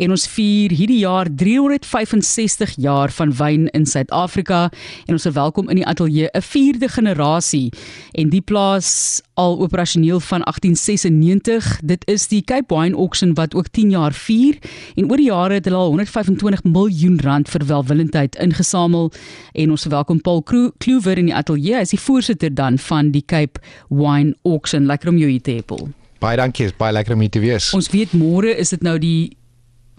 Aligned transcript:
En 0.00 0.14
ons 0.14 0.22
vier 0.32 0.72
hierdie 0.72 1.02
jaar 1.02 1.28
365 1.28 2.72
jaar 2.80 3.12
van 3.12 3.34
wyn 3.36 3.66
in 3.76 3.84
Suid-Afrika 3.86 4.62
en 5.04 5.16
ons 5.18 5.26
verwelkom 5.28 5.68
in 5.68 5.82
die 5.82 5.86
ateljee 5.86 6.30
'n 6.32 6.42
vierde 6.42 6.88
generasie 6.88 7.68
en 8.16 8.30
die 8.32 8.40
plaas 8.40 9.20
al 9.34 9.58
operasioneel 9.60 10.20
van 10.20 10.40
1896. 10.42 11.80
Dit 11.84 12.08
is 12.08 12.28
die 12.28 12.42
Cape 12.42 12.74
Wine 12.74 12.96
Auction 12.96 13.34
wat 13.34 13.54
ook 13.54 13.68
10 13.68 13.90
jaar 13.90 14.12
vier 14.12 14.56
en 14.96 15.10
oor 15.10 15.16
die 15.16 15.28
jare 15.28 15.54
het 15.54 15.64
hulle 15.64 15.76
al 15.76 15.92
125 15.92 16.64
miljoen 16.64 17.20
rand 17.20 17.48
vir 17.48 17.66
welwillendheid 17.66 18.36
ingesamel 18.36 19.12
en 19.52 19.70
ons 19.70 19.82
verwelkom 19.82 20.20
Paul 20.20 20.42
Kluwer 20.78 21.18
in 21.18 21.26
die 21.26 21.34
ateljee. 21.34 21.74
Hy 21.74 21.80
is 21.80 21.90
die 21.90 22.00
voorsitter 22.00 22.54
dan 22.54 22.78
van 22.78 23.10
die 23.10 23.24
Cape 23.26 23.60
Wine 23.88 24.34
Auction. 24.42 24.86
Lekker 24.86 25.08
om 25.08 25.18
jou 25.18 25.30
hier 25.30 25.42
te 25.42 25.50
hê, 25.50 25.62
Paul. 25.62 25.88
Baie 26.20 26.36
dankie, 26.36 26.66
is 26.66 26.76
baie 26.76 26.92
lekker 26.92 27.14
om 27.14 27.20
hier 27.20 27.30
te 27.30 27.40
wees. 27.40 27.70
Ons 27.72 27.90
weet 27.90 28.12
môre 28.12 28.56
is 28.56 28.68
dit 28.68 28.82
nou 28.82 28.98
die 28.98 29.39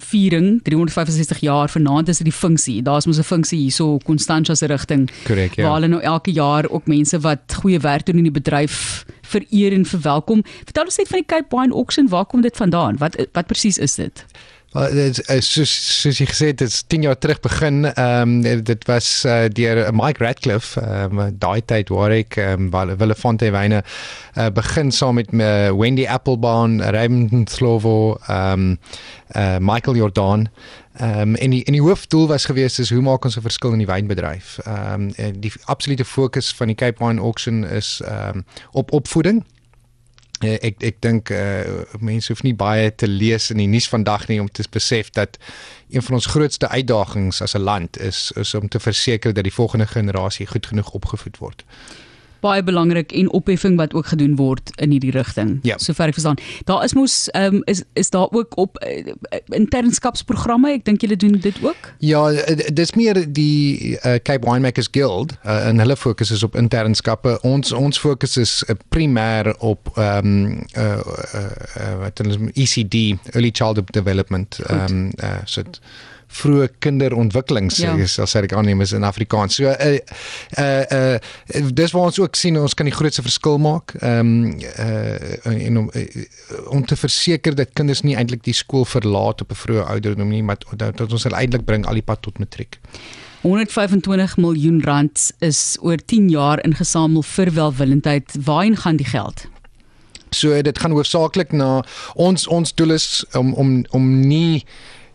viering 0.02 0.60
365 0.64 1.40
jaar 1.46 1.70
vanaand 1.70 2.10
is 2.10 2.18
dit 2.18 2.30
die 2.30 2.36
funksie. 2.36 2.82
Daar's 2.82 3.06
mos 3.06 3.18
'n 3.18 3.24
funksie 3.24 3.60
hierso 3.60 3.98
Constantia 4.04 4.56
se 4.56 4.66
rigting. 4.66 5.10
Korrek, 5.24 5.56
ja. 5.56 5.64
Waar 5.64 5.74
hulle 5.74 5.88
nou 5.88 6.02
elke 6.02 6.32
jaar 6.32 6.70
ook 6.70 6.88
mense 6.88 7.20
wat 7.20 7.54
goeie 7.62 7.80
werk 7.80 8.06
doen 8.06 8.18
in 8.18 8.30
die 8.30 8.40
bedryf 8.42 9.06
vereer 9.22 9.74
en 9.74 9.86
verwelkom. 9.86 10.44
Vertel 10.64 10.84
ons 10.84 10.98
net 10.98 11.08
van 11.08 11.18
die 11.18 11.26
Cape 11.26 11.56
Wine 11.56 11.74
Auction, 11.74 12.08
waar 12.08 12.26
kom 12.26 12.42
dit 12.42 12.58
vandaan? 12.58 12.98
Wat 12.98 13.16
wat 13.32 13.48
presies 13.48 13.78
is 13.78 13.96
dit? 13.96 14.26
Dit 14.72 15.18
is 15.28 15.48
soos 15.52 15.72
soos 16.00 16.20
jy 16.22 16.26
gesê 16.30 16.48
het, 16.54 16.62
dit 16.62 16.72
is 16.72 16.84
10 16.88 17.04
jaar 17.04 17.18
terug 17.20 17.42
begin. 17.44 17.84
Ehm 17.90 18.38
um, 18.46 18.64
dit 18.64 18.86
was 18.88 19.26
uh, 19.28 19.50
deur 19.52 19.90
Mike 19.92 20.24
Radcliffe, 20.24 20.80
ehm 20.80 21.20
um, 21.20 21.34
daai 21.36 21.60
tyd 21.68 21.92
waar 21.92 22.16
ek 22.16 22.38
ehm 22.40 22.70
um, 22.72 22.96
Wille 22.96 23.16
Fontaine 23.16 23.82
uh, 23.82 24.48
begin 24.48 24.92
saam 24.92 25.20
met 25.20 25.34
uh, 25.34 25.76
Wendy 25.76 26.08
Applebaum, 26.08 26.80
Raymond 26.80 27.50
Slovo, 27.52 28.16
ehm 28.28 28.54
um, 28.54 28.80
uh, 29.36 29.58
Michael 29.60 29.96
Jordan. 29.96 30.48
Ehm 30.96 31.20
um, 31.20 31.36
en 31.36 31.50
die 31.50 31.64
en 31.66 31.76
die 31.76 31.84
hoofdoel 31.84 32.28
was 32.28 32.46
geweest 32.46 32.80
is 32.80 32.96
hoe 32.96 33.02
maak 33.02 33.26
ons 33.26 33.36
'n 33.36 33.42
verskil 33.42 33.76
in 33.76 33.84
die 33.84 33.92
wynbedryf? 33.92 34.58
Ehm 34.64 35.12
um, 35.18 35.42
die 35.42 35.52
absolute 35.66 36.06
fokus 36.06 36.54
van 36.56 36.68
die 36.68 36.76
Cape 36.76 37.04
Wine 37.06 37.20
Auction 37.20 37.66
is 37.68 38.00
ehm 38.06 38.38
um, 38.38 38.46
op 38.72 38.92
opvoeding 38.92 39.44
ek 40.44 40.84
ek 40.84 41.00
dink 41.00 41.30
uh, 41.30 41.86
mense 42.00 42.32
hoef 42.32 42.44
nie 42.44 42.56
baie 42.58 42.90
te 42.96 43.08
lees 43.08 43.50
in 43.52 43.62
die 43.62 43.70
nuus 43.70 43.88
vandag 43.90 44.28
nie 44.28 44.40
om 44.42 44.50
te 44.52 44.64
besef 44.72 45.10
dat 45.10 45.38
een 45.90 46.02
van 46.02 46.18
ons 46.18 46.26
grootste 46.26 46.68
uitdagings 46.68 47.42
as 47.42 47.56
'n 47.56 47.62
land 47.62 48.00
is 48.00 48.32
is 48.36 48.54
om 48.54 48.68
te 48.68 48.80
verseker 48.80 49.34
dat 49.34 49.44
die 49.44 49.54
volgende 49.54 49.88
generasie 49.88 50.48
goed 50.48 50.66
genoeg 50.66 50.92
opgevoed 50.92 51.38
word 51.38 51.66
baie 52.42 52.64
belangrik 52.64 53.12
en 53.12 53.30
opheffing 53.32 53.78
wat 53.78 53.94
ook 53.94 54.12
gedoen 54.12 54.36
word 54.36 54.72
in 54.82 54.92
hierdie 54.92 55.12
rigting. 55.12 55.60
Ja. 55.68 55.78
Sover 55.82 56.12
ek 56.12 56.18
verstaan. 56.18 56.40
Daar 56.70 56.84
is 56.84 56.96
mos 56.98 57.30
ehm 57.38 57.62
um, 57.62 57.62
is 57.72 57.84
is 57.94 58.10
daar 58.10 58.28
ook 58.32 58.58
op 58.58 58.78
uh, 58.84 59.14
internskapsprogramme. 59.56 60.74
Ek 60.78 60.86
dink 60.86 61.02
julle 61.02 61.16
doen 61.16 61.38
dit 61.42 61.58
ook? 61.64 61.94
Ja, 62.00 62.24
eh, 62.32 62.68
dis 62.74 62.94
meer 62.98 63.22
die 63.34 63.98
uh, 63.98 64.18
Cape 64.24 64.46
Winemakers 64.46 64.90
Guild 64.92 65.36
uh, 65.46 65.68
en 65.68 65.80
hulle 65.80 65.98
fokus 65.98 66.32
is 66.32 66.44
op 66.44 66.56
internskappe. 66.56 67.38
Ons 67.48 67.72
ons 67.72 68.00
fokus 68.00 68.38
is 68.38 68.64
uh, 68.68 68.76
primêr 68.90 69.54
op 69.60 69.92
ehm 69.96 70.28
um, 70.28 70.64
uh, 70.78 70.84
uh, 70.84 71.46
uh, 71.78 71.98
wat 72.02 72.18
hulle 72.24 72.52
ECD, 72.54 73.18
Early 73.36 73.52
Childhood 73.54 73.94
Development. 73.94 74.60
Ehm 74.68 74.86
um, 74.86 75.12
uh, 75.24 75.38
so 75.46 75.64
vroeë 76.32 76.68
kinderontwikkelings 76.84 77.80
ja. 77.84 77.96
is 78.00 78.18
as 78.22 78.36
ek 78.40 78.54
aanneem 78.56 78.82
is 78.84 78.94
in 78.96 79.04
Afrikaans. 79.08 79.58
So 79.60 79.72
uh 79.72 79.98
uh 80.60 80.84
uh 80.98 81.70
dis 81.76 81.96
waar 81.96 82.10
ons 82.10 82.20
ook 82.22 82.38
sien 82.40 82.60
ons 82.60 82.76
kan 82.78 82.88
die 82.88 82.96
grootste 82.96 83.26
verskil 83.26 83.60
maak. 83.62 83.96
Ehm 84.00 84.20
um, 84.20 84.60
uh 84.80 85.52
en 85.52 85.82
om 85.84 85.90
uh, 85.96 86.06
om 86.72 86.86
te 86.86 86.96
verseker 86.96 87.56
dat 87.56 87.74
kinders 87.74 88.04
nie 88.08 88.16
eintlik 88.16 88.44
die 88.48 88.56
skool 88.56 88.86
verlaat 88.86 89.42
op 89.42 89.52
'n 89.52 89.62
vroeë 89.64 89.88
ouderdom 89.96 90.30
nie, 90.30 90.44
maar 90.44 90.58
dat, 90.76 90.98
dat 90.98 91.12
ons 91.12 91.24
hulle 91.24 91.38
eintlik 91.38 91.66
bring 91.66 91.86
al 91.86 92.00
die 92.00 92.08
pad 92.08 92.22
tot 92.22 92.40
matriek. 92.40 92.80
125 93.42 94.38
miljoen 94.38 94.82
rand 94.84 95.32
is 95.40 95.78
oor 95.82 95.98
10 95.98 96.30
jaar 96.30 96.62
ingesamel 96.64 97.24
vir 97.24 97.54
welwillendheid. 97.54 98.36
Waarheen 98.46 98.78
gaan 98.78 98.96
die 98.96 99.06
geld? 99.06 99.48
So 100.30 100.62
dit 100.62 100.80
gaan 100.80 100.92
hoofsaaklik 100.92 101.52
na 101.52 101.82
ons 102.14 102.48
ons 102.48 102.74
doel 102.76 102.96
is 102.96 103.26
om 103.34 103.54
om 103.54 103.86
om 103.90 104.20
nie 104.28 104.64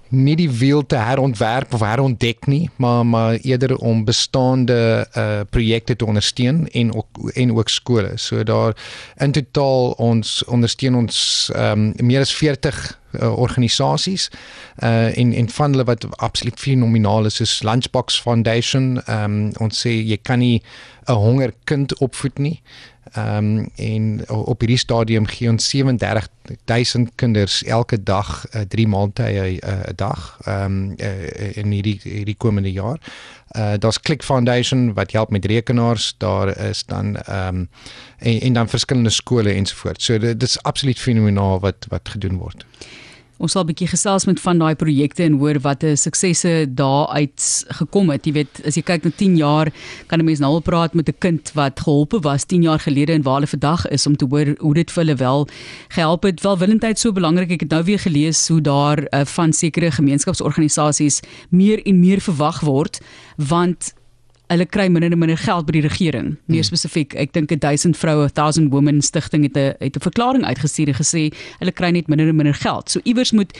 nie 0.08 0.36
die 0.36 0.50
wiel 0.50 0.86
te 0.86 0.96
herontwerp 0.96 1.74
of 1.74 1.80
herontdek 1.80 2.46
nie, 2.46 2.70
maar 2.76 3.06
maar 3.06 3.34
eerder 3.42 3.76
om 3.76 4.04
bestaande 4.04 5.06
uh 5.16 5.40
projekte 5.50 5.96
te 5.96 6.06
ondersteun 6.06 6.68
en 6.68 6.94
ook 6.94 7.30
en 7.34 7.56
ook 7.56 7.68
skole. 7.68 8.12
So 8.14 8.42
daar 8.42 8.76
in 9.16 9.32
totaal 9.32 9.90
ons 9.90 10.44
ondersteun 10.44 10.94
ons 10.94 11.50
ehm 11.54 11.92
um, 11.98 12.06
meer 12.06 12.20
as 12.20 12.34
40 12.34 12.98
uh, 13.20 13.38
organisasies 13.38 14.30
uh 14.82 15.18
en 15.18 15.32
en 15.32 15.48
van 15.50 15.70
hulle 15.70 15.84
wat 15.84 16.06
absoluut 16.16 16.60
fenomenaal 16.60 17.24
is 17.24 17.40
is 17.40 17.62
Lunchbox 17.62 18.20
Foundation. 18.20 19.02
Ehm 19.06 19.24
um, 19.24 19.52
ons 19.58 19.86
sê 19.86 19.90
jy 19.90 20.18
kan 20.22 20.38
nie 20.38 20.62
'n 21.06 21.14
honger 21.14 21.54
kind 21.64 21.98
opvoed 21.98 22.38
nie. 22.38 22.60
Ehm 23.12 23.36
um, 23.36 23.68
en 23.76 24.28
op 24.28 24.60
hierdie 24.60 24.78
stadium 24.78 25.26
gee 25.26 25.48
ons 25.48 25.68
37000 25.68 27.12
kinders 27.14 27.62
elke 27.64 28.02
dag 28.02 28.46
uh, 28.54 28.60
3 28.68 28.86
maaltye 28.88 29.44
'n 29.46 29.60
uh, 29.62 29.80
dag 29.94 30.38
ehm 30.44 30.64
um, 30.64 30.94
uh, 30.98 31.56
in 31.56 31.70
hierdie 31.70 32.00
hierdie 32.02 32.36
komende 32.36 32.72
jaar. 32.72 32.98
Uh 33.56 33.74
daar's 33.78 34.00
Click 34.00 34.22
Foundation 34.22 34.94
wat 34.94 35.12
help 35.12 35.30
met 35.30 35.44
rekenaars, 35.44 36.14
daar 36.18 36.58
is 36.58 36.84
dan 36.84 37.16
ehm 37.16 37.56
um, 37.56 37.68
en, 38.18 38.40
en 38.40 38.52
dan 38.52 38.68
verskillende 38.68 39.10
skole 39.10 39.52
ensovoorts. 39.52 40.04
So 40.04 40.18
dit 40.18 40.42
is 40.42 40.62
absoluut 40.62 40.98
fenomenaal 40.98 41.60
wat 41.60 41.86
wat 41.88 42.08
gedoen 42.08 42.36
word. 42.36 42.66
Ons 43.36 43.52
sal 43.52 43.64
'n 43.64 43.68
bietjie 43.68 43.88
gesels 43.88 44.24
met 44.24 44.40
van 44.40 44.58
daai 44.58 44.74
projekte 44.74 45.22
en 45.22 45.36
hoor 45.36 45.60
wat 45.60 45.84
'n 45.84 45.96
suksesse 45.96 46.66
daaruit 46.72 47.64
gekom 47.68 48.10
het. 48.10 48.24
Jy 48.24 48.32
weet, 48.32 48.64
as 48.64 48.76
jy 48.76 48.82
kyk 48.82 49.04
na 49.04 49.10
10 49.10 49.36
jaar, 49.36 49.72
kan 50.06 50.20
'n 50.20 50.24
mens 50.24 50.38
nou 50.38 50.52
al 50.54 50.60
praat 50.60 50.94
met 50.94 51.08
'n 51.08 51.18
kind 51.18 51.52
wat 51.54 51.80
geholpe 51.80 52.20
was 52.20 52.44
10 52.44 52.62
jaar 52.62 52.78
gelede 52.78 53.12
en 53.12 53.22
waar 53.22 53.34
hulle 53.34 53.46
vandag 53.46 53.88
is 53.88 54.06
om 54.06 54.16
te 54.16 54.26
hoor 54.28 54.56
hoe 54.58 54.74
dit 54.74 54.90
vir 54.90 55.04
hulle 55.04 55.16
wel 55.16 55.48
gehelp 55.88 56.22
het. 56.22 56.40
Welwillendheid 56.40 56.98
so 56.98 57.12
belangrik. 57.12 57.50
Ek 57.50 57.60
het 57.60 57.70
nou 57.70 57.84
weer 57.84 57.98
gelees 57.98 58.48
hoe 58.48 58.60
daar 58.60 58.98
uh, 58.98 59.24
van 59.24 59.52
sekere 59.52 59.90
gemeenskapsorganisasies 59.90 61.20
meer 61.50 61.82
en 61.84 62.00
meer 62.00 62.20
verwag 62.20 62.60
word 62.60 63.00
want 63.36 63.92
hulle 64.48 64.66
kry 64.66 64.86
minder 64.88 65.12
en 65.12 65.18
minder 65.18 65.38
geld 65.38 65.66
by 65.66 65.72
die 65.72 65.84
regering. 65.86 66.36
Meer 66.46 66.62
hmm. 66.62 66.68
spesifiek, 66.68 67.14
ek 67.18 67.32
dink 67.34 67.50
1000 67.50 67.98
vroue, 67.98 68.28
1000 68.32 68.70
women 68.70 69.02
stigting 69.02 69.42
het 69.48 69.56
'n 69.56 69.74
het 69.80 69.96
'n 69.96 70.06
verklaring 70.08 70.44
uitgestuur 70.44 70.88
en 70.88 70.98
gesê 71.02 71.22
hulle 71.58 71.72
kry 71.72 71.90
net 71.90 72.08
minder 72.08 72.28
en 72.28 72.36
minder 72.36 72.54
geld. 72.54 72.90
So 72.90 73.00
iewers 73.04 73.32
moet 73.32 73.52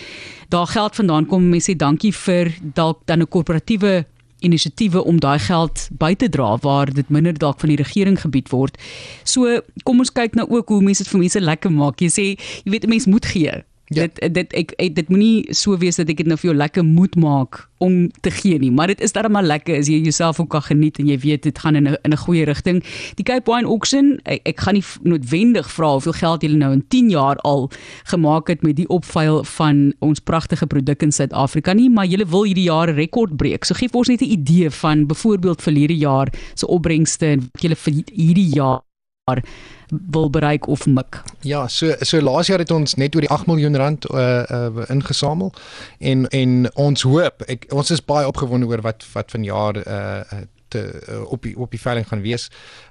daar 0.48 0.66
geld 0.66 0.94
vandaan 0.94 1.26
kom. 1.26 1.50
Mense 1.50 1.72
sê 1.72 1.76
dankie 1.76 2.12
vir 2.12 2.54
dalk 2.60 3.00
dan 3.06 3.20
'n 3.20 3.28
korporatiewe 3.28 4.04
inisiatiewe 4.41 5.04
om 5.04 5.20
daai 5.20 5.38
geld 5.38 5.88
by 5.98 6.14
te 6.14 6.28
dra 6.28 6.56
waar 6.62 6.92
dit 6.92 7.08
minder 7.08 7.32
dalk 7.32 7.60
van 7.60 7.68
die 7.72 7.80
regering 7.80 8.20
gebied 8.20 8.50
word. 8.53 8.76
So 9.24 9.60
kom 9.82 9.98
ons 9.98 10.12
kyk 10.12 10.34
nou 10.34 10.47
ook 10.48 10.68
hoe 10.68 10.82
mense 10.82 11.03
dit 11.03 11.12
vir 11.12 11.20
mense 11.20 11.41
lekker 11.41 11.72
maak. 11.72 12.00
Jy 12.00 12.08
sê 12.08 12.26
jy 12.64 12.70
weet 12.70 12.84
'n 12.84 12.88
mens 12.88 13.06
moet 13.06 13.26
gee. 13.26 13.64
Ja. 13.86 14.02
Dit 14.02 14.34
dit 14.34 14.54
ek, 14.58 14.72
ek 14.82 14.94
dit 14.97 15.10
moenie 15.12 15.54
so 15.54 15.76
wees 15.78 16.00
dat 16.00 16.08
ek 16.10 16.19
dit 16.19 16.26
nou 16.26 16.34
vir 16.41 16.48
jou 16.48 16.56
lekker 16.58 16.82
moet 16.82 17.14
maak 17.22 17.60
om 17.78 18.08
te 18.24 18.32
gee 18.34 18.58
nie, 18.58 18.72
maar 18.72 18.88
dit 18.91 19.02
is 19.04 19.12
darem 19.14 19.36
maar 19.36 19.47
lekker 19.47 19.76
as 19.78 19.86
jy 19.86 20.00
jouself 20.00 20.41
ook 20.41 20.48
kan 20.54 20.64
geniet 20.64 20.98
en 20.98 21.06
jy 21.06 21.19
weet 21.22 21.44
dit 21.44 21.58
gaan 21.58 21.76
in 21.76 21.86
'n 21.86 21.97
in 22.02 22.12
'n 22.12 22.19
goeie 22.24 22.44
rigting. 22.44 22.82
Die 23.14 23.22
Cape 23.24 23.52
Wine 23.52 23.69
Auction, 23.69 24.19
ek, 24.24 24.41
ek 24.42 24.60
gaan 24.60 24.74
nie 24.74 24.84
noodwendig 25.02 25.70
vra 25.70 25.92
hoeveel 25.92 26.12
geld 26.12 26.42
julle 26.42 26.56
nou 26.56 26.72
in 26.72 26.84
10 26.88 27.10
jaar 27.10 27.36
al 27.44 27.70
gemaak 28.04 28.48
het 28.48 28.62
met 28.62 28.76
die 28.76 28.88
opvuil 28.88 29.44
van 29.44 29.94
ons 30.00 30.20
pragtige 30.20 30.66
produk 30.66 31.03
in 31.03 31.12
Suid-Afrika 31.12 31.72
nie, 31.72 31.91
maar 31.91 32.06
julle 32.06 32.26
wil 32.26 32.44
hierdie 32.44 32.70
jaar 32.70 32.88
'n 32.88 32.97
rekord 32.97 33.36
breek. 33.36 33.64
So 33.64 33.74
gee 33.74 33.88
vir 33.88 33.98
ons 33.98 34.08
net 34.08 34.22
'n 34.22 34.32
idee 34.32 34.70
van 34.70 35.06
byvoorbeeld 35.06 35.62
verlede 35.62 35.97
jaar 35.97 36.28
se 36.54 36.66
opbrengste 36.66 37.26
en 37.26 37.41
wat 37.41 37.62
julle 37.62 37.76
vir 37.76 38.03
hierdie 38.12 38.54
jaar 38.54 38.85
wil 40.10 40.31
bereik 40.31 40.66
of 40.66 40.87
mik. 40.87 41.22
Ja, 41.41 41.69
so 41.69 41.94
so 41.98 42.20
laas 42.20 42.47
jaar 42.47 42.59
het 42.62 42.70
ons 42.70 42.94
net 42.94 43.14
oor 43.14 43.25
die 43.26 43.31
8 43.31 43.47
miljoen 43.47 43.76
rand 43.76 44.06
uh, 44.10 44.42
uh 44.50 44.84
ingesamel 44.87 45.53
en 45.98 46.28
en 46.28 46.69
ons 46.75 47.03
hoop 47.03 47.42
ek 47.51 47.66
ons 47.74 47.91
is 47.91 48.04
baie 48.04 48.27
opgewonde 48.27 48.66
oor 48.71 48.84
wat 48.86 49.06
wat 49.15 49.34
vanjaar 49.34 49.80
uh 49.83 50.42
te 50.68 50.83
uh, 51.09 51.24
op 51.30 51.42
die 51.42 51.56
op 51.59 51.71
die 51.71 51.80
veiling 51.80 52.06
gaan 52.06 52.22
wees. 52.22 52.47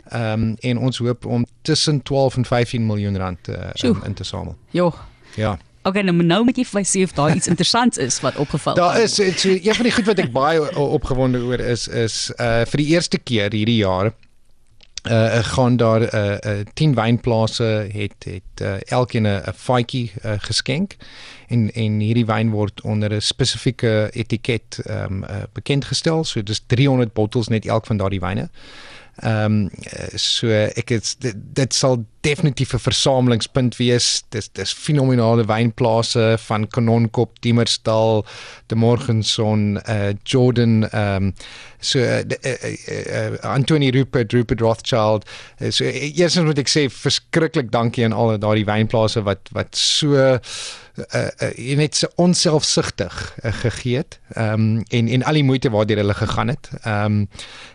Ehm 0.10 0.44
um, 0.44 0.56
en 0.60 0.78
ons 0.78 0.98
hoop 0.98 1.26
om 1.26 1.46
tussen 1.62 2.04
12 2.04 2.36
en 2.36 2.46
15 2.46 2.86
miljoen 2.86 3.18
rand 3.18 3.48
uh, 3.48 3.72
in, 3.84 3.96
in 4.04 4.14
te 4.14 4.24
samel. 4.24 4.58
Jo. 4.72 4.92
Ja. 5.36 5.58
Okay, 5.84 6.02
nou 6.02 6.24
nou 6.24 6.44
moet 6.44 6.58
jy 6.58 6.66
vir 6.66 6.80
my 6.82 6.86
sê 6.88 7.04
of 7.08 7.16
daar 7.16 7.36
iets 7.36 7.48
interessants 7.48 7.98
is 7.98 8.20
wat 8.20 8.36
opgeval 8.36 8.76
het. 8.76 8.84
Daar 8.84 9.02
is 9.02 9.16
so, 9.16 9.50
een 9.50 9.76
van 9.76 9.88
die 9.88 9.96
goed 9.96 10.12
wat 10.12 10.20
ek 10.20 10.32
baie 10.36 10.68
opgewonde 10.76 11.44
oor 11.48 11.64
is 11.64 11.88
is 11.88 12.32
uh 12.36 12.64
vir 12.68 12.84
die 12.84 12.92
eerste 12.92 13.24
keer 13.24 13.56
hierdie 13.56 13.80
jaar 13.86 14.12
uh 15.10 15.44
gaan 15.44 15.78
daar 15.78 16.02
'n 16.02 16.16
uh, 16.16 16.58
uh, 16.58 16.66
10 16.74 16.96
wynplase 16.96 17.88
het 17.92 18.16
het 18.20 18.62
uh, 18.62 18.74
elkeen 18.82 19.28
'n 19.28 19.54
faadjie 19.56 20.12
uh, 20.26 20.32
geskenk 20.38 20.96
en 21.48 21.72
en 21.74 22.00
hierdie 22.00 22.26
wyn 22.26 22.50
word 22.50 22.82
onder 22.82 23.14
'n 23.14 23.22
spesifieke 23.22 24.10
etiket 24.12 24.80
ehm 24.84 25.14
um, 25.14 25.24
uh, 25.24 25.44
bekend 25.54 25.86
gestel 25.86 26.24
so 26.24 26.44
dis 26.44 26.64
300 26.68 27.14
bottels 27.14 27.48
net 27.48 27.66
elk 27.66 27.86
van 27.86 27.98
daardie 27.98 28.20
wyne. 28.20 28.50
Ehm 29.24 29.46
um, 29.46 29.70
so 30.16 30.48
ek 30.52 30.90
het 30.90 31.16
dit, 31.24 31.36
dit 31.56 31.74
sal 31.74 32.02
definitief 32.26 32.74
'n 32.74 32.80
versamelingspunt 32.80 33.78
wees. 33.78 34.24
Dis 34.30 34.50
dis 34.52 34.74
fenominale 34.74 35.46
wynplase 35.46 36.36
van 36.40 36.68
Kanonkop, 36.68 37.42
Diemersdal, 37.42 38.26
De 38.68 38.76
Morgenson, 38.76 39.80
uh 39.90 40.12
Jordan 40.24 40.90
ehm 40.90 41.24
um, 41.24 41.34
so 41.80 42.00
uh, 42.00 42.20
uh, 42.20 42.76
uh, 42.88 43.38
Anthony 43.42 43.90
Rupert, 43.90 44.34
Rupert 44.34 44.62
Rothschild. 44.62 45.30
Uh, 45.62 45.70
so 45.72 45.84
eers 45.86 46.36
moet 46.36 46.60
ek 46.60 46.70
sê 46.70 46.90
verskriklik 46.90 47.72
dankie 47.72 48.04
aan 48.06 48.14
al 48.14 48.38
daardie 48.40 48.66
wynplase 48.66 49.24
wat 49.24 49.50
wat 49.54 49.76
so 49.76 50.40
uh, 50.98 51.28
uh, 51.42 51.78
net 51.78 51.96
so 51.96 52.08
onselfsugtig 52.16 53.36
uh, 53.44 53.52
gegee 53.52 53.98
het. 53.98 54.20
Ehm 54.34 54.54
um, 54.54 54.84
en 54.88 55.08
en 55.08 55.24
al 55.24 55.34
die 55.34 55.44
moeite 55.44 55.70
waardeur 55.70 55.98
hulle 55.98 56.14
gegaan 56.14 56.48
het. 56.48 56.70
Ehm 56.82 57.06
um, 57.06 57.28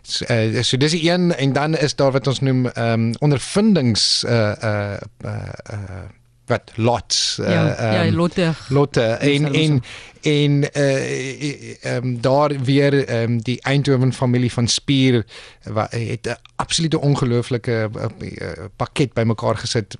so, 0.03 0.25
uh, 0.29 0.63
so 0.63 0.77
dis 0.77 1.03
een 1.03 1.35
en 1.35 1.53
dan 1.53 1.77
is 1.77 1.95
daar 1.97 2.13
wat 2.13 2.27
ons 2.27 2.41
noem 2.41 2.67
ehm 2.67 2.93
um, 2.93 3.13
ondervindings 3.19 4.25
uh 4.25 4.53
uh 4.63 4.97
uh, 5.25 5.35
uh 5.73 6.09
wat 6.51 6.73
lots 6.75 7.39
uh, 7.41 7.51
ja, 7.51 7.65
um, 7.87 7.93
ja 7.95 8.13
lotte 8.13 8.53
lotte 8.69 9.03
en 9.03 9.53
en 9.55 9.83
en 10.21 10.65
uh 10.77 11.95
um, 11.97 12.21
daar 12.21 12.53
weer 12.65 13.23
um, 13.23 13.43
die 13.43 13.61
Eindhoven 13.63 14.13
familie 14.13 14.53
van 14.53 14.69
Spier 14.69 15.25
wat 15.65 15.91
het 15.91 16.27
'n 16.27 16.37
absolute 16.57 17.01
ongelooflike 17.01 17.91
uh, 17.97 18.05
uh, 18.19 18.65
pakket 18.77 19.13
bymekaar 19.13 19.57
gesit 19.57 19.97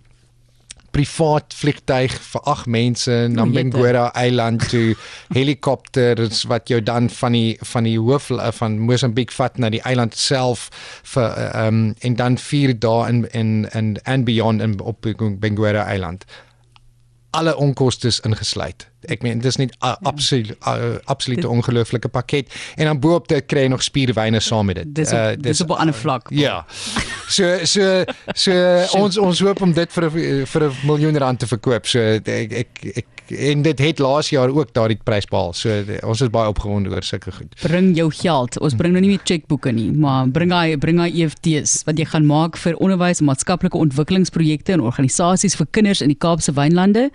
privaat 0.91 1.55
vliegtyg 1.55 2.15
vir 2.33 2.43
8 2.53 2.67
mense 2.67 3.17
na 3.31 3.47
Benguela 3.47 4.11
eiland 4.19 4.69
toe 4.73 4.97
helikopters 5.35 6.45
wat 6.51 6.69
jou 6.69 6.83
dan 6.83 7.11
van 7.11 7.33
die 7.33 7.57
van 7.73 7.89
die 7.89 7.99
hoof 7.99 8.31
eh, 8.31 8.53
van 8.59 8.79
Mosambik 8.79 9.33
vat 9.33 9.59
na 9.59 9.71
die 9.71 9.83
eiland 9.83 10.17
self 10.17 10.69
vir 11.15 11.31
ehm 11.31 11.67
um, 11.67 11.95
en 12.01 12.17
dan 12.17 12.39
4 12.39 12.79
dae 12.79 13.09
in 13.09 13.27
in 13.33 13.69
in 13.75 13.97
and 14.05 14.25
beyond 14.25 14.63
in 14.63 14.81
op 14.81 15.07
Benguela 15.41 15.85
eiland 15.85 16.25
alle 17.31 17.57
onkoste 17.57 18.19
ingesluit. 18.23 18.89
Ek 19.09 19.23
meen 19.23 19.41
dis 19.41 19.57
net 19.57 19.77
ja. 19.79 19.97
absoluut 20.03 20.57
absolute 21.05 21.49
ongelooflike 21.49 22.09
pakket 22.09 22.51
en 22.77 22.85
dan 22.85 23.01
boop 23.01 23.29
dit 23.29 23.47
kry 23.47 23.67
nog 23.67 23.83
spierwyne 23.83 24.41
saam 24.41 24.67
met 24.67 24.83
dit. 24.83 24.95
Dis 24.95 25.13
op, 25.13 25.19
uh, 25.19 25.37
dis 25.41 25.61
op 25.61 25.71
'n 25.71 25.81
ander 25.87 25.95
vlak. 25.95 26.31
Ja. 26.31 26.67
So 27.29 27.65
so 27.65 28.05
so 28.35 28.53
ons 29.03 29.19
ons 29.19 29.41
hoop 29.41 29.63
om 29.63 29.73
dit 29.73 29.93
vir 29.93 30.11
vir 30.47 30.63
'n 30.69 30.75
miljoen 30.85 31.19
rand 31.19 31.39
te 31.39 31.47
verkoop. 31.47 31.87
So 31.87 31.99
ek 32.01 32.53
ek 32.53 32.69
ek 32.97 33.07
en 33.31 33.63
dit 33.63 33.79
het 33.79 33.99
laas 33.99 34.29
jaar 34.29 34.51
ook 34.51 34.73
daardie 34.75 34.99
prys 35.05 35.27
behaal. 35.31 35.53
So 35.53 35.83
ons 36.03 36.21
is 36.21 36.31
baie 36.31 36.49
opgewonde 36.49 36.91
oor 36.91 37.03
sulke 37.03 37.33
goed. 37.33 37.55
Bring 37.63 37.97
jou 37.97 38.11
geld. 38.11 38.59
Ons 38.59 38.75
bring 38.75 38.93
nou 38.93 39.01
nie 39.01 39.11
meer 39.15 39.25
chequeboeke 39.25 39.73
nie, 39.73 39.91
maar 39.93 40.29
bring 40.29 40.53
hy 40.53 40.77
bring 40.77 40.99
hy 40.99 41.11
EFT's 41.23 41.85
wat 41.87 41.99
jy 41.99 42.05
gaan 42.05 42.27
maak 42.27 42.57
vir 42.57 42.77
onderwys 42.83 43.21
maatskaplike 43.21 43.79
ontwikkelingsprojekte 43.79 44.73
en 44.73 44.81
organisasies 44.81 45.55
vir 45.55 45.67
kinders 45.71 46.01
in 46.01 46.09
die 46.09 46.19
Kaapse 46.19 46.53
wynlande. 46.53 47.09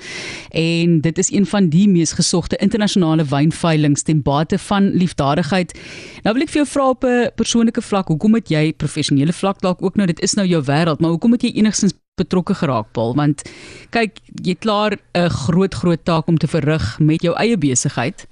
En 0.51 0.99
dit 1.01 1.17
is 1.17 1.31
een 1.31 1.45
van 1.45 1.69
die 1.69 1.74
mees 1.83 2.13
gesogte 2.15 2.57
internasionale 2.63 3.25
wynveilings 3.27 4.05
ten 4.07 4.21
bate 4.23 4.57
van 4.67 4.89
liefdadigheid. 4.95 5.75
Nou 6.23 6.33
wil 6.37 6.45
ek 6.45 6.53
vir 6.53 6.61
jou 6.63 6.69
vra 6.71 6.87
op 6.89 7.03
'n 7.03 7.29
persoonlike 7.35 7.81
vlak, 7.81 8.07
hoekom 8.07 8.33
het 8.39 8.49
jy 8.49 8.73
professionele 8.73 9.33
vlak 9.33 9.61
dalk 9.61 9.83
ook 9.83 9.95
nou 9.95 10.07
dit 10.07 10.19
is 10.21 10.33
nou 10.33 10.47
jou 10.47 10.61
wêreld, 10.63 10.99
maar 10.99 11.11
hoekom 11.11 11.31
het 11.31 11.43
jy 11.43 11.51
enigstens 11.55 11.93
betrokke 12.15 12.53
geraak 12.53 12.91
Paul? 12.93 13.15
Want 13.15 13.43
kyk 13.91 14.19
jy 14.43 14.55
klaar 14.55 14.97
'n 15.13 15.29
groot 15.29 15.73
groot 15.73 16.05
taak 16.05 16.27
om 16.27 16.37
te 16.37 16.47
verrig 16.47 16.99
met 16.99 17.21
jou 17.21 17.35
eie 17.35 17.57
besigheid 17.57 18.27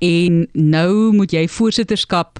en 0.00 0.46
nou 0.52 1.12
moet 1.12 1.32
jy 1.32 1.48
voorsitterskap 1.48 2.38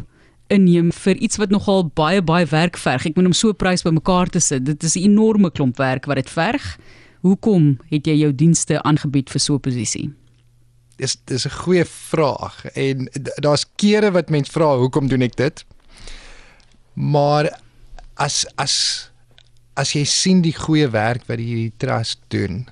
inneem 0.49 0.93
vir 0.93 1.17
iets 1.17 1.37
wat 1.37 1.51
nogal 1.51 1.91
baie 1.95 2.23
baie 2.23 2.47
werk 2.47 2.77
verg. 2.77 3.07
Ek 3.07 3.17
moet 3.17 3.25
hom 3.25 3.33
so 3.33 3.53
prys 3.53 3.83
bymekaar 3.83 4.29
te 4.29 4.41
sit. 4.41 4.65
Dit 4.65 4.83
is 4.83 4.97
'n 4.97 5.05
enorme 5.11 5.51
klomp 5.51 5.77
werk 5.77 6.05
wat 6.07 6.17
dit 6.17 6.31
verg. 6.31 6.79
Hoekom 7.23 7.79
het 7.91 8.07
jy 8.07 8.15
jou 8.15 8.35
dienste 8.35 8.83
aangebied 8.83 9.31
vir 9.31 9.41
so 9.41 9.55
'n 9.55 9.61
posisie 9.61 10.13
dis 10.97 11.17
dis 11.25 11.47
'n 11.47 11.51
goeie 11.51 11.85
vraag 11.85 12.65
en 12.75 13.09
daar's 13.43 13.67
kere 13.77 14.11
wat 14.11 14.31
mense 14.31 14.53
vra 14.53 14.77
hoekom 14.77 15.09
doen 15.09 15.23
ek 15.23 15.37
dit 15.37 15.65
maar 16.95 17.51
as 18.15 18.47
as 18.55 19.11
as 19.75 19.93
jy 19.95 20.05
sien 20.07 20.43
die 20.43 20.55
goeie 20.55 20.89
werk 20.95 21.27
wat 21.27 21.43
hierdie 21.43 21.75
trust 21.83 22.21
doen 22.31 22.65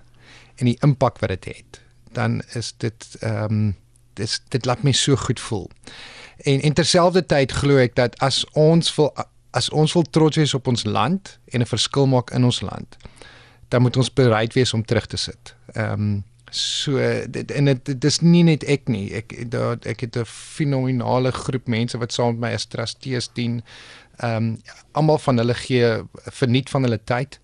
en 0.61 0.71
die 0.71 0.79
impak 0.87 1.19
wat 1.23 1.35
dit 1.35 1.49
het, 1.51 1.81
dan 2.15 2.41
is 2.59 2.73
dit 2.79 3.09
ehm 3.21 3.45
um, 3.45 3.71
dis 4.21 4.35
dit 4.53 4.67
laat 4.69 4.83
my 4.85 4.93
so 4.93 5.17
goed 5.17 5.41
voel. 5.41 5.71
En 6.45 6.61
en 6.61 6.75
terselfdertyd 6.77 7.53
glo 7.63 7.81
ek 7.81 7.95
dat 7.97 8.19
as 8.21 8.43
ons 8.53 8.93
wil 8.97 9.11
as 9.57 9.71
ons 9.71 9.93
wil 9.97 10.05
trots 10.05 10.37
wees 10.37 10.55
op 10.55 10.69
ons 10.69 10.85
land 10.85 11.39
en 11.53 11.61
'n 11.61 11.67
verskil 11.67 12.07
maak 12.07 12.31
in 12.31 12.45
ons 12.45 12.61
land, 12.61 12.97
dan 13.69 13.83
moet 13.83 13.97
ons 13.97 14.13
bereid 14.13 14.53
wees 14.55 14.75
om 14.75 14.85
terug 14.85 15.07
te 15.07 15.17
sit. 15.17 15.55
Ehm 15.75 15.93
um, 15.93 16.25
so 16.53 17.01
dit 17.29 17.51
en 17.51 17.65
dit 17.65 18.01
dis 18.01 18.21
nie 18.21 18.43
net 18.45 18.65
ek 18.65 18.89
nie. 18.93 19.07
Ek 19.17 19.35
daar 19.51 19.79
ek 19.89 20.05
het 20.07 20.17
'n 20.17 20.25
fenominale 20.29 21.33
groep 21.33 21.67
mense 21.67 21.99
wat 21.99 22.13
saam 22.13 22.39
met 22.39 22.41
my 22.41 22.53
as 22.55 22.67
trustees 22.67 23.29
dien 23.35 23.63
ehm 24.21 24.37
um, 24.37 24.59
almal 24.93 25.19
van 25.19 25.37
hulle 25.37 25.55
gee 25.55 26.03
verniet 26.31 26.71
van 26.71 26.83
hulle 26.83 27.01
tyd. 27.05 27.41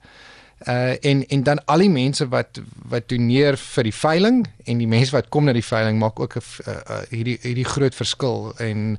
Uh 0.67 0.95
en 1.01 1.27
en 1.27 1.43
dan 1.43 1.65
al 1.65 1.79
die 1.79 1.91
mense 1.91 2.29
wat 2.29 2.61
wat 2.89 3.09
doneer 3.09 3.57
vir 3.57 3.85
die 3.85 3.95
veiling 3.95 4.47
en 4.65 4.79
die 4.79 4.91
mense 4.91 5.15
wat 5.15 5.29
kom 5.29 5.45
na 5.45 5.53
die 5.53 5.65
veiling 5.65 5.99
maak 5.99 6.21
ook 6.21 6.37
'n 6.37 6.43
uh, 6.67 6.75
uh, 6.75 7.03
hierdie 7.11 7.39
hierdie 7.43 7.65
groot 7.65 7.95
verskil 7.95 8.53
en 8.59 8.99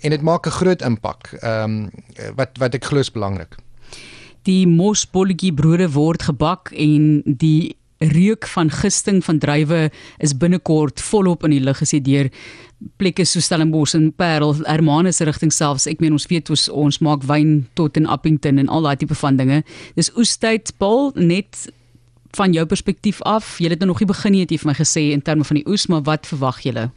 en 0.00 0.10
dit 0.10 0.22
maak 0.22 0.46
'n 0.46 0.50
groot 0.50 0.82
impak. 0.82 1.32
Ehm 1.40 1.62
um, 1.62 1.90
wat 2.36 2.58
wat 2.58 2.74
ek 2.74 2.84
glo 2.84 2.98
is 2.98 3.12
belangrik. 3.12 3.56
Die 4.42 4.66
mosbolletjie 4.66 5.52
brode 5.52 5.90
word 5.92 6.22
gebak 6.22 6.70
en 6.72 7.22
die 7.24 7.76
reuk 8.00 8.46
van 8.48 8.70
gisting 8.72 9.24
van 9.24 9.38
druiwe 9.38 9.90
is 10.18 10.36
binnekort 10.36 11.00
volop 11.00 11.44
in 11.44 11.52
die 11.52 11.60
lug 11.60 11.82
gesien 11.82 12.02
deur 12.02 12.30
plekke 12.96 13.26
so 13.28 13.40
Stellenbosch 13.44 13.94
en 13.94 14.08
Parel, 14.16 14.54
Hermanus 14.64 15.20
rigting 15.20 15.52
selfs. 15.52 15.84
Ek 15.90 16.00
meen 16.00 16.14
ons 16.16 16.24
weet 16.30 16.48
ons 16.52 16.68
ons 16.72 16.98
maak 17.04 17.26
wyn 17.28 17.66
tot 17.76 17.98
in 18.00 18.08
Appington 18.08 18.60
en 18.62 18.70
al 18.72 18.88
daai 18.88 18.96
tipe 19.02 19.18
van 19.20 19.36
dinge. 19.36 19.60
Dis 19.98 20.08
oestyd, 20.16 20.72
Paul, 20.80 21.12
net 21.14 21.66
van 22.38 22.54
jou 22.56 22.64
perspektief 22.70 23.20
af. 23.28 23.58
Jy 23.60 23.74
het 23.74 23.84
nou 23.84 23.90
nog 23.92 24.00
nie 24.00 24.08
begin 24.08 24.32
nie 24.32 24.42
het 24.46 24.54
jy 24.54 24.60
vir 24.62 24.72
my 24.72 24.76
gesê 24.78 25.04
in 25.12 25.20
terme 25.26 25.44
van 25.44 25.60
die 25.60 25.66
oes, 25.68 25.86
maar 25.92 26.06
wat 26.08 26.28
verwag 26.30 26.62
julle? 26.64 26.88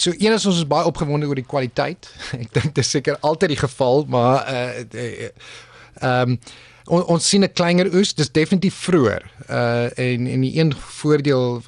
So 0.00 0.14
eers 0.16 0.46
ons 0.46 0.62
is 0.62 0.68
baie 0.70 0.88
opgewonde 0.88 1.28
oor 1.28 1.36
die 1.36 1.48
kwaliteit. 1.48 2.08
Ek 2.40 2.48
dink 2.54 2.72
dit 2.72 2.84
is 2.84 2.96
seker 2.96 3.20
altyd 3.20 3.56
die 3.56 3.62
geval, 3.66 4.06
maar 4.08 4.46
uh 4.48 4.68
ehm 4.80 5.26
uh, 6.00 6.12
um, 6.32 6.38
On, 6.84 7.04
ons 7.04 7.28
sien 7.28 7.44
'n 7.44 7.52
kleiner 7.52 7.94
oes, 7.94 8.14
dis 8.14 8.30
definitief 8.30 8.74
vroeër. 8.74 9.22
Uh 9.50 9.98
en 9.98 10.26
en 10.26 10.40
die 10.40 10.58
een 10.58 10.74
voordeel 10.74 11.62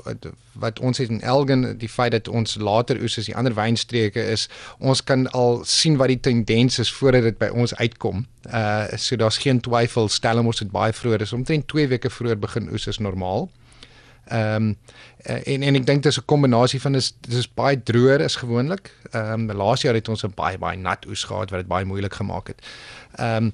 wat, 0.53 0.81
ons 0.81 0.99
het 0.99 1.09
in 1.09 1.21
Elgin, 1.21 1.79
die 1.79 1.89
feit 1.89 2.11
dat 2.11 2.29
ons 2.29 2.57
later 2.57 3.01
oes 3.03 3.19
as 3.19 3.27
die 3.27 3.37
ander 3.37 3.55
wynstreke 3.55 4.23
is, 4.23 4.49
ons 4.79 5.05
kan 5.05 5.31
al 5.31 5.65
sien 5.65 5.97
wat 5.97 6.09
die 6.09 6.21
tendens 6.21 6.79
is 6.79 6.93
voordat 6.93 7.23
dit 7.23 7.39
by 7.39 7.49
ons 7.55 7.75
uitkom. 7.75 8.27
Uh 8.47 8.87
so 8.97 9.17
daar's 9.17 9.39
geen 9.39 9.61
twyfel, 9.61 10.09
Stellenbosch 10.09 10.59
het 10.59 10.71
baie 10.71 10.93
vroeër, 10.93 11.21
is 11.21 11.33
omtrent 11.33 11.69
2 11.69 11.89
weke 11.89 12.11
vroeër 12.11 12.39
begin 12.39 12.73
oes 12.73 12.87
is 12.87 12.99
normaal. 12.99 13.51
Ehm 14.25 14.63
um, 14.63 14.77
en 15.25 15.63
en 15.63 15.75
ek 15.75 15.87
dink 15.87 16.03
dit 16.03 16.13
is 16.13 16.19
'n 16.19 16.25
kombinasie 16.25 16.81
van 16.81 16.93
dis 16.93 17.15
dis 17.21 17.55
baie 17.55 17.83
droër 17.83 18.21
is 18.21 18.37
gewoonlik. 18.37 18.91
Ehm 19.11 19.51
um, 19.51 19.57
laas 19.57 19.83
jaar 19.83 19.95
het 19.95 20.09
ons 20.09 20.25
'n 20.25 20.33
baie 20.35 20.59
baie 20.59 20.79
nat 20.79 21.07
oes 21.07 21.25
gehad 21.25 21.51
wat 21.51 21.61
dit 21.61 21.69
baie 21.69 21.85
moeilik 21.85 22.15
gemaak 22.15 22.47
het. 22.47 22.63
Ehm 23.17 23.45
um, 23.45 23.53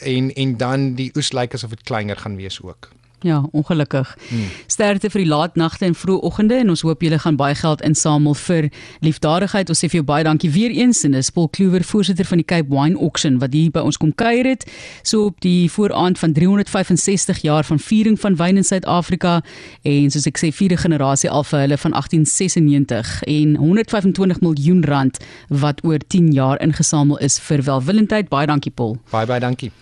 en 0.00 0.34
en 0.34 0.56
dan 0.56 0.94
die 0.94 1.10
oes 1.16 1.32
lyk 1.32 1.54
asof 1.54 1.70
dit 1.70 1.82
kleiner 1.82 2.16
gaan 2.16 2.36
wees 2.36 2.62
ook. 2.62 2.90
Ja, 3.20 3.44
ongelukkig. 3.50 4.16
Hmm. 4.28 4.44
Sterkte 4.66 5.10
vir 5.10 5.24
die 5.24 5.28
laat 5.28 5.56
nagte 5.58 5.88
en 5.88 5.94
vroeë 5.98 6.22
oggende 6.22 6.54
en 6.54 6.68
ons 6.70 6.84
hoop 6.86 7.00
julle 7.02 7.18
gaan 7.18 7.36
baie 7.36 7.54
geld 7.58 7.80
insamel 7.82 8.36
vir 8.38 8.68
liefdadigheid. 9.02 9.68
Ons 9.72 9.82
sê 9.82 9.88
vir 9.90 9.98
jou 9.98 10.06
baie 10.06 10.26
dankie 10.26 10.50
weer 10.54 10.70
eens 10.70 11.02
en 11.04 11.16
dis 11.16 11.30
Paul 11.34 11.48
Kluwer, 11.48 11.82
voorsitter 11.82 12.28
van 12.28 12.38
die 12.38 12.46
Cape 12.46 12.70
Wine 12.70 12.94
Auction 13.02 13.40
wat 13.42 13.56
hier 13.56 13.72
by 13.74 13.82
ons 13.82 13.98
kom 13.98 14.12
kuier 14.14 14.46
het. 14.46 14.66
So 15.02 15.32
op 15.32 15.40
die 15.42 15.66
vooraand 15.70 16.18
van 16.18 16.32
365 16.36 17.42
jaar 17.42 17.66
van 17.66 17.82
viering 17.82 18.20
van 18.20 18.38
wyn 18.38 18.62
in 18.62 18.68
Suid-Afrika 18.68 19.40
en 19.82 20.14
soos 20.14 20.30
ek 20.30 20.38
sê 20.38 20.52
vierde 20.54 20.78
generasie 20.78 21.30
al 21.30 21.42
vir 21.50 21.64
hulle 21.64 21.80
van 21.82 21.98
1896 21.98 23.12
en 23.34 23.58
125 23.58 24.40
miljoen 24.46 24.86
rand 24.86 25.18
wat 25.50 25.82
oor 25.82 25.98
10 26.06 26.30
jaar 26.38 26.62
ingesamel 26.62 27.18
is 27.18 27.42
vir 27.50 27.66
welwillendheid. 27.66 28.30
Baie 28.30 28.46
dankie 28.46 28.72
Paul. 28.72 28.98
Baie 29.10 29.26
baie 29.26 29.42
dankie. 29.42 29.74